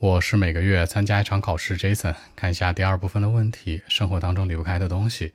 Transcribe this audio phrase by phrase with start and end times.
[0.00, 2.16] 我是每个月参加一场考试，Jason。
[2.34, 5.34] 看一下第二部分的问题：生活当中离不开的东西。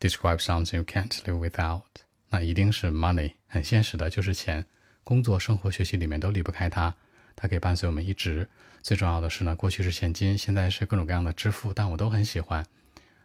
[0.00, 1.82] Describe something you can't live without。
[2.28, 4.66] 那一定是 money，很现实的，就是钱。
[5.04, 6.92] 工作、生活、学习里面都离不开它，
[7.36, 8.48] 它可以伴随我们一直。
[8.82, 12.66] 最重要的是呢，过去是现金，现在是各种各样的支付，但我都很喜欢。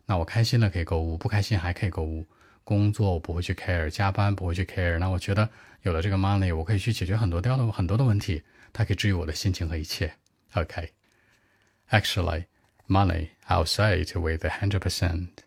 [0.06, 2.24] 那我开心了可以购物，不开心还可以购物。
[2.64, 5.00] 工作我不会去 care，加班不会去 care。
[5.00, 5.50] 那我觉得
[5.82, 10.14] 有了这个 money，我可以去解决很多掉的很多的问题，它可以治愈我的心情和一切。
[10.56, 10.92] Okay.
[11.92, 12.48] Actually,
[12.88, 15.44] money, I'll say it with a hundred percent.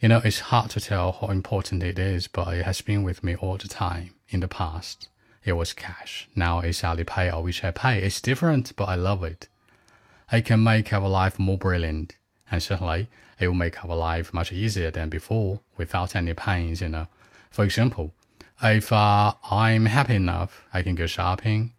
[0.00, 3.22] You know, it's hard to tell how important it is, but it has been with
[3.24, 4.14] me all the time.
[4.28, 5.08] In the past,
[5.44, 6.28] it was cash.
[6.34, 8.02] Now it's Alipay or WeChat Pay.
[8.02, 9.48] It's different, but I love it.
[10.32, 12.16] It can make our life more brilliant,
[12.50, 13.08] and certainly
[13.38, 17.06] it will make our life much easier than before without any pains, you know.
[17.50, 18.12] For example,
[18.62, 21.73] if uh, I'm happy enough, I can go shopping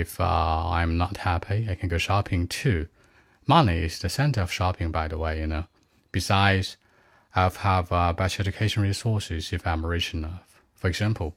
[0.00, 2.88] if uh, I'm not happy, I can go shopping too.
[3.46, 5.64] Money is the center of shopping, by the way, you know.
[6.12, 6.76] Besides,
[7.34, 10.62] I have uh, better education resources if I'm rich enough.
[10.74, 11.34] For example,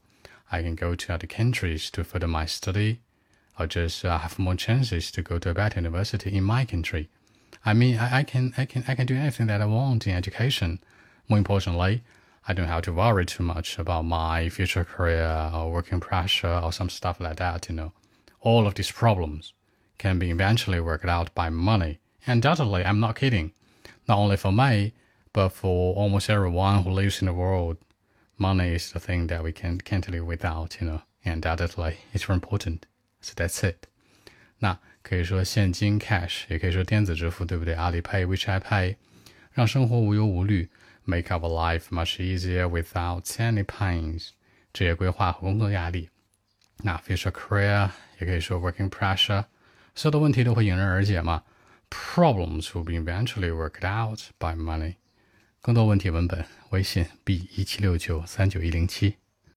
[0.52, 3.02] I can go to other countries to further my study,
[3.60, 7.10] or just uh, have more chances to go to a better university in my country.
[7.66, 10.16] I mean, I, I can, I can, I can do anything that I want in
[10.16, 10.80] education.
[11.28, 12.04] More importantly,
[12.48, 16.72] I don't have to worry too much about my future career or working pressure or
[16.72, 17.92] some stuff like that, you know
[18.45, 19.53] all of these problems
[19.99, 21.99] can be eventually worked out by money.
[22.27, 23.53] Undoubtedly, I'm not kidding.
[24.09, 24.93] Not only for me,
[25.33, 27.77] but for almost everyone who lives in the world,
[28.37, 31.03] money is the thing that we can, can't live without, you know.
[31.25, 32.87] Undoubtedly, it's very important.
[33.21, 33.87] So that's it.
[34.59, 37.75] 那可以说现金 cash，也可以说电子支付，对不对？
[37.75, 38.97] 阿里 Pay、WeChat Pay，
[39.53, 40.71] 让生活无忧无虑，
[41.05, 44.31] make our life much easier without any pains。
[44.73, 46.09] 职业规划和工作压力。
[46.86, 49.46] 那 future career 也可以说 working pressure，
[49.96, 51.42] 所有的问题都会迎刃而解嘛。
[51.90, 54.98] Problems will be eventually worked out by money。
[55.62, 59.16] 更多问题文本，微信 b 一七六九三九一零七。